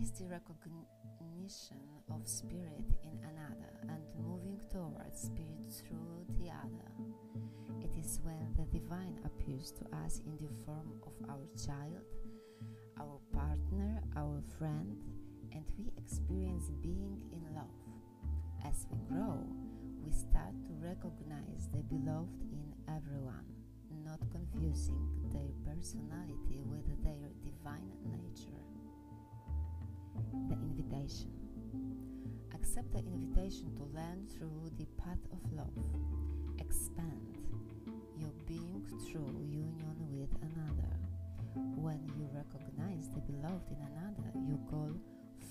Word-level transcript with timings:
is 0.00 0.10
the 0.12 0.26
recognition 0.26 1.80
of 2.12 2.28
spirit 2.28 2.84
in 3.02 3.18
another 3.24 3.72
and 3.88 4.02
moving 4.26 4.60
towards 4.70 5.22
spirit 5.22 5.64
through 5.72 6.24
the 6.38 6.50
other. 6.50 6.90
It 7.80 7.90
is 7.98 8.20
when 8.22 8.54
the 8.56 8.66
divine 8.78 9.18
appears 9.24 9.72
to 9.72 9.84
us 10.04 10.20
in 10.26 10.36
the 10.36 10.52
form 10.64 10.92
of 11.06 11.12
our 11.30 11.46
child, 11.56 12.04
our 13.00 13.18
partner, 13.32 14.02
our 14.16 14.42
friend, 14.58 14.96
and 15.52 15.64
we 15.78 15.90
experience 15.96 16.70
being 16.82 17.20
in 17.32 17.42
love. 17.54 17.80
As 18.66 18.86
we 18.90 18.98
grow, 19.08 19.46
we 20.04 20.12
start 20.12 20.52
to 20.66 20.72
recognize 20.80 21.68
the 21.72 21.82
beloved 21.82 22.42
in 22.52 22.74
everyone, 22.88 23.46
not 24.04 24.20
confusing 24.30 25.08
their 25.32 25.52
personality 25.64 26.60
with 26.64 26.86
their 27.02 27.30
divine 27.44 27.92
nature. 28.10 28.55
Invitation. 31.06 31.30
Accept 32.52 32.90
the 32.90 32.98
invitation 32.98 33.70
to 33.76 33.84
learn 33.94 34.26
through 34.26 34.72
the 34.76 34.86
path 35.00 35.22
of 35.30 35.38
love. 35.52 35.70
Expand 36.58 37.38
your 38.18 38.32
being 38.48 38.84
through 39.06 39.30
union 39.48 39.94
with 40.10 40.34
another. 40.42 40.96
When 41.76 42.02
you 42.18 42.28
recognize 42.34 43.08
the 43.10 43.20
beloved 43.20 43.70
in 43.70 43.78
another, 43.94 44.32
you 44.34 44.58
call 44.68 44.90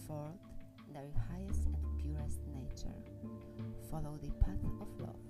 forth 0.05 0.43
their 0.91 1.07
highest 1.31 1.67
and 1.67 2.03
purest 2.03 2.39
nature. 2.51 2.99
Follow 3.89 4.19
the 4.21 4.31
path 4.43 4.59
of 4.81 4.89
love. 4.99 5.23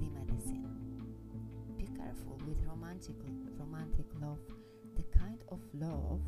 The 0.00 0.08
medicine. 0.18 0.66
Be 1.78 1.86
careful 1.96 2.40
with 2.44 2.58
romantic 2.66 3.14
romantic 3.56 4.06
love, 4.20 4.40
the 4.96 5.04
kind 5.16 5.38
of 5.52 5.60
love 5.74 6.20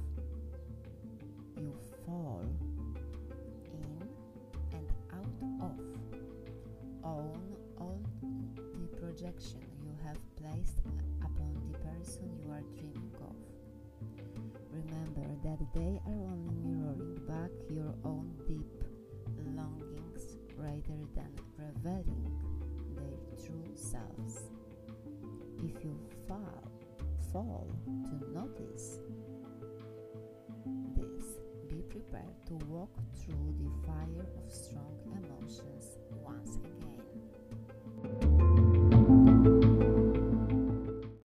projection 9.16 9.60
you 9.82 9.94
have 10.04 10.18
placed 10.36 10.78
upon 11.24 11.54
the 11.72 11.78
person 11.78 12.28
you 12.44 12.52
are 12.52 12.60
dreaming 12.74 13.12
of. 13.22 13.36
Remember 14.70 15.26
that 15.42 15.58
they 15.72 16.00
are 16.06 16.22
only 16.28 16.52
mirroring 16.62 17.18
back 17.26 17.50
your 17.70 17.94
own 18.04 18.34
deep 18.46 18.84
longings 19.54 20.36
rather 20.58 21.00
than 21.14 21.32
revealing 21.56 22.30
their 22.94 23.46
true 23.46 23.72
selves. 23.74 24.50
If 25.64 25.82
you 25.82 25.98
fall, 26.28 26.70
fall 27.32 27.66
to 27.86 28.32
notice 28.32 28.98
this, 30.94 31.38
be 31.68 31.80
prepared 31.88 32.46
to 32.48 32.54
walk 32.66 32.92
through 33.24 33.54
the 33.58 33.86
fire 33.86 34.26
of 34.44 34.52
strong. 34.52 35.05